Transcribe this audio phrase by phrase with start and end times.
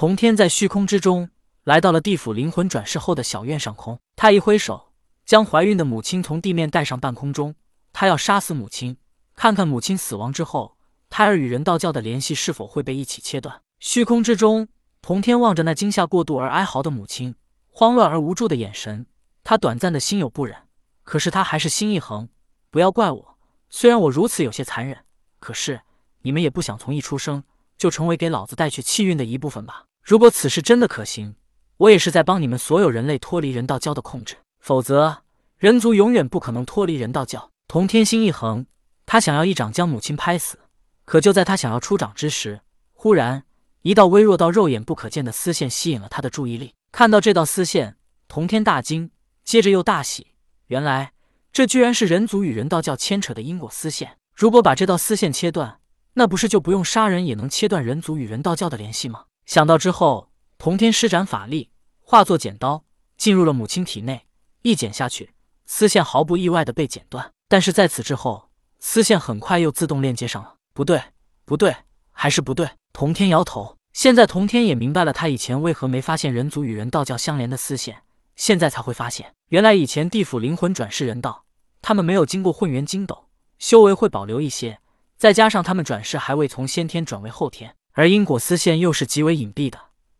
[0.00, 1.28] 童天在虚空之中
[1.62, 4.94] 来到了地府灵魂转世后的小院上空，他一挥手，
[5.26, 7.54] 将怀孕的母亲从地面带上半空中。
[7.92, 8.96] 他要杀死母亲，
[9.36, 10.78] 看看母亲死亡之后，
[11.10, 13.60] 胎儿与人道教的联系是否会被一起切断。
[13.78, 14.68] 虚空之中，
[15.02, 17.34] 童天望着那惊吓过度而哀嚎的母亲，
[17.68, 19.04] 慌乱而无助的眼神，
[19.44, 20.56] 他短暂的心有不忍，
[21.02, 22.26] 可是他还是心一横。
[22.70, 23.38] 不要怪我，
[23.68, 25.04] 虽然我如此有些残忍，
[25.38, 25.82] 可是
[26.22, 27.44] 你们也不想从一出生
[27.76, 29.84] 就成为给老子带去气运的一部分吧？
[30.02, 31.34] 如果此事真的可行，
[31.76, 35.22] 我也是在帮你们所有人类脱离人道教的控制，否则
[35.56, 37.50] 人族永远不可能脱离人道教。
[37.68, 38.66] 童天心一横，
[39.06, 40.58] 他想要一掌将母亲拍死，
[41.04, 42.60] 可就在他想要出掌之时，
[42.92, 43.44] 忽然
[43.82, 46.74] 一道微弱到肉眼不可见的丝线吸引了他的注意力。
[46.92, 47.96] 看到这道丝线，
[48.26, 49.10] 童天大惊，
[49.44, 50.28] 接着又大喜，
[50.66, 51.12] 原来。
[51.52, 54.16] 这居然是人族与人道教牵扯的因果丝线。
[54.34, 55.80] 如果把这道丝线切断，
[56.14, 59.24] 那不是就不用杀人也能切断人族与人道教的联系吗？
[59.50, 62.84] 想到之后，童天施展法力，化作剪刀
[63.16, 64.28] 进入了母亲体内，
[64.62, 65.34] 一剪下去，
[65.66, 67.32] 丝线毫不意外的被剪断。
[67.48, 70.54] 但是在此之后，丝线很快又自动链接上了。
[70.72, 71.02] 不对，
[71.44, 71.74] 不对，
[72.12, 72.70] 还是不对。
[72.92, 73.76] 童天摇头。
[73.92, 78.04] 现在童天也明白了，他以前为何没发现人族与人道教相连的丝线。
[78.36, 81.44] 现在才会发现，原来以前地府灵魂转世人道，
[81.82, 83.26] 他们没有经过混元金斗，
[83.58, 84.78] 修为会保留一些。
[85.16, 89.78] 再加上他们转世还未从先天转为后天，而因果丝线又是极为隐蔽的，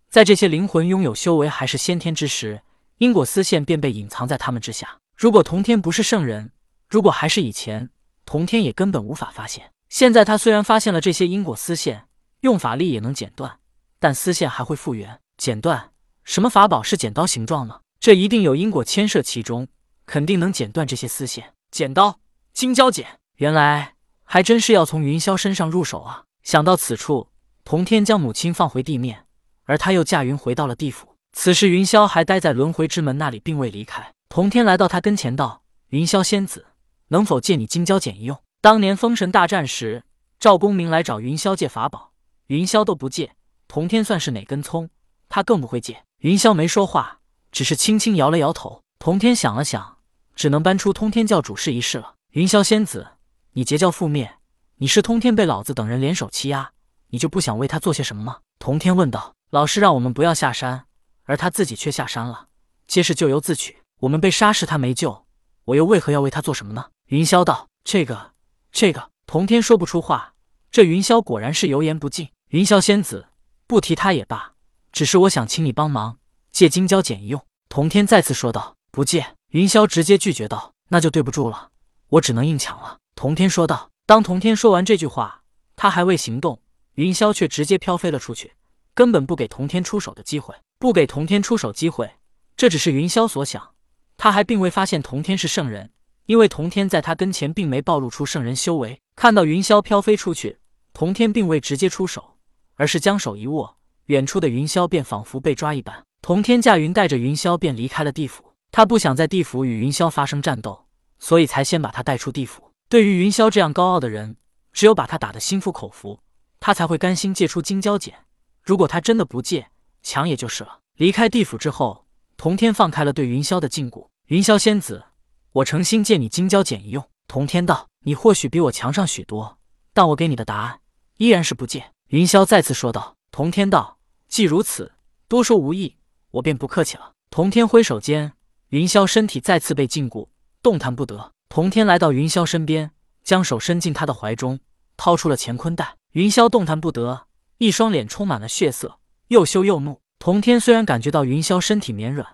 [0.08, 2.62] 在这些灵魂拥有修为还是先天之时，
[2.98, 4.98] 因果丝线便被隐藏在他们之下。
[5.16, 6.52] 如果童天不是圣人，
[6.88, 7.90] 如果还是以前，
[8.24, 9.72] 童天也根本无法发现。
[9.88, 12.06] 现在他虽然发现了这些因果丝线，
[12.40, 13.58] 用法力也能剪断，
[13.98, 15.20] 但丝线还会复原。
[15.36, 15.92] 剪断？
[16.24, 17.80] 什么法宝是剪刀形状呢？
[17.98, 19.68] 这一定有因果牵涉其中，
[20.06, 21.54] 肯定能剪断这些丝线。
[21.70, 22.20] 剪刀，
[22.52, 26.24] 金蛟剪，原来还真是要从云霄身上入手啊！
[26.42, 27.29] 想到此处，
[27.70, 29.26] 童天将母亲放回地面，
[29.62, 31.14] 而他又驾云回到了地府。
[31.32, 34.12] 此时云霄还待在轮回之门那里，并未离开。
[34.28, 36.66] 童天来到他跟前道：“云霄仙子，
[37.10, 38.36] 能否借你金蛟剪一用？
[38.60, 40.02] 当年封神大战时，
[40.40, 42.10] 赵公明来找云霄借法宝，
[42.48, 43.36] 云霄都不借。
[43.68, 44.90] 童天算是哪根葱？
[45.28, 47.20] 他更不会借。”云霄没说话。
[47.52, 48.82] 只是轻轻摇了摇头。
[48.98, 49.98] 童天想了想，
[50.34, 52.16] 只能搬出通天教主事一事了。
[52.32, 53.06] 云霄仙子，
[53.52, 54.38] 你截教覆灭，
[54.78, 56.72] 你是通天被老子等人联手欺压，
[57.10, 58.38] 你就不想为他做些什么吗？
[58.58, 59.34] 童天问道。
[59.50, 60.84] 老师让我们不要下山，
[61.24, 62.46] 而他自己却下山了，
[62.86, 63.82] 皆是咎由自取。
[63.98, 65.26] 我们被杀时他没救，
[65.64, 66.86] 我又为何要为他做什么呢？
[67.06, 67.68] 云霄道。
[67.82, 68.32] 这个，
[68.70, 70.34] 这个，童天说不出话。
[70.70, 72.28] 这云霄果然是油盐不进。
[72.50, 73.26] 云霄仙子，
[73.66, 74.52] 不提他也罢，
[74.92, 76.18] 只是我想请你帮忙。
[76.52, 81.70] 借金蛟剪一用，童天再次说道：“不借。”云霄直接拒绝道：“那就对不住了，
[82.08, 83.90] 我只能硬抢了。”童天说道。
[84.06, 85.42] 当童天说完这句话，
[85.74, 86.60] 他还未行动，
[86.94, 88.52] 云霄却直接飘飞了出去，
[88.94, 90.54] 根本不给童天出手的机会。
[90.78, 92.10] 不给童天出手机会，
[92.56, 93.74] 这只是云霄所想，
[94.16, 95.90] 他还并未发现童天是圣人，
[96.24, 98.98] 因为童天在他跟前并没暴露出圣人修为。
[99.14, 100.58] 看到云霄飘飞出去，
[100.94, 102.38] 童天并未直接出手，
[102.76, 103.76] 而是将手一握，
[104.06, 106.02] 远处的云霄便仿佛被抓一般。
[106.22, 110.86] 童天驾云带着云霄便离开了地府，他不想在地府与云霄发生战斗，
[111.18, 112.72] 所以才先把他带出地府。
[112.88, 114.36] 对于云霄这样高傲的人，
[114.72, 116.20] 只有把他打得心服口服，
[116.60, 118.26] 他才会甘心借出金蛟剪。
[118.62, 119.70] 如果他真的不借，
[120.02, 120.80] 抢也就是了。
[120.94, 122.06] 离开地府之后，
[122.36, 124.06] 童天放开了对云霄的禁锢。
[124.26, 125.04] 云霄仙子，
[125.52, 127.02] 我诚心借你金蛟剪一用。
[127.26, 129.58] 童天道：“你或许比我强上许多，
[129.92, 130.80] 但我给你的答案
[131.16, 133.16] 依然是不借。”云霄再次说道。
[133.32, 134.92] 童天道：“既如此，
[135.28, 135.96] 多说无益。”
[136.32, 137.12] 我便不客气了。
[137.30, 138.32] 童天挥手间，
[138.68, 140.28] 云霄身体再次被禁锢，
[140.62, 141.32] 动弹不得。
[141.48, 142.90] 童天来到云霄身边，
[143.22, 144.60] 将手伸进他的怀中，
[144.96, 145.96] 掏出了乾坤袋。
[146.12, 147.26] 云霄动弹不得，
[147.58, 148.98] 一双脸充满了血色，
[149.28, 150.00] 又羞又怒。
[150.18, 152.26] 童天虽然感觉到云霄身体绵软，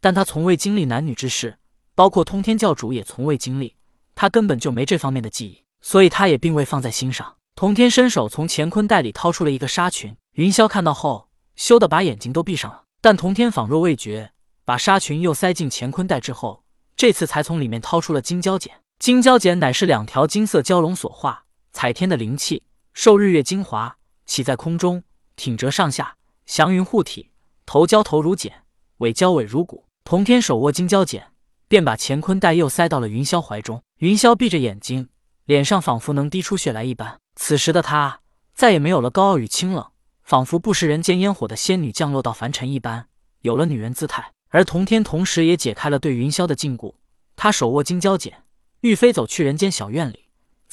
[0.00, 1.58] 但他从未经历男女之事，
[1.96, 3.74] 包括通天教主也从未经历，
[4.14, 7.34] 他根本就没这方面的记忆，所以他也并未放在心上。
[7.56, 12.84] 童天伸手从乾坤袋里掏出了一个纱裙，云霄看到后，羞得把眼睛都闭上了。
[13.00, 14.30] 但童天仿若未觉，
[14.64, 16.62] 把纱裙又塞进乾坤袋之后，
[16.96, 18.74] 这次才从里面掏出了金蛟剪。
[19.00, 22.62] 金蛟剪乃是两条金色蛟龙所化，采天的灵气，
[22.94, 25.02] 受日月精华，起在空中，
[25.34, 26.14] 挺折上下，
[26.46, 27.32] 祥云护体。
[27.66, 28.62] 头交头如剪，
[28.98, 29.86] 尾交尾如骨。
[30.04, 31.32] 童天手握金蛟剪，
[31.66, 33.82] 便把乾坤袋又塞到了云霄怀中。
[33.98, 35.08] 云霄闭着眼睛，
[35.44, 37.18] 脸上仿佛能滴出血来一般。
[37.34, 38.20] 此时的他
[38.54, 39.90] 再也没有了高傲与清冷。
[40.22, 43.08] 仿佛不食人间烟火的仙女降落到凡尘一般，
[43.40, 44.32] 有了女人姿态。
[44.50, 46.94] 而童天同时也解开了对云霄的禁锢，
[47.34, 48.44] 他手握金蛟剪，
[48.82, 50.23] 欲飞走去人间小院里，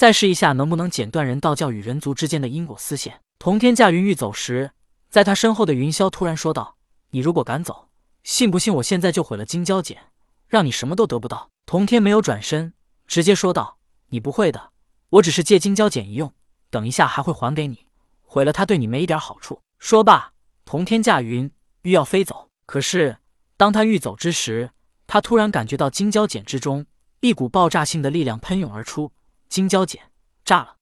[0.01, 3.21] 再试一下能不能剪断人道教与人族之间的因果丝线。
[3.37, 4.71] 童天驾云欲走时，
[5.11, 6.75] 在他身后的云霄突然说道
[7.13, 7.87] ：“你如果敢走，
[8.23, 9.99] 信不信我现在就毁了金蛟简，
[10.47, 12.73] 让你什么都得不到？”童天没有转身，
[13.05, 13.77] 直接说道
[14.09, 14.71] ：“你不会的，
[15.11, 16.33] 我只是借金蛟简一用，
[16.71, 17.85] 等一下还会还给你。
[18.23, 20.33] 毁了它对你没一点好处。”说罢，
[20.65, 21.51] 童天驾云
[21.83, 22.49] 欲要飞走。
[22.65, 23.17] 可是
[23.55, 24.71] 当他欲走之时，
[25.05, 26.87] 他突然感觉到金蛟简之中
[27.19, 29.11] 一股爆炸性的力量喷涌而出，
[29.51, 30.01] 金蛟简
[30.45, 30.77] 炸了。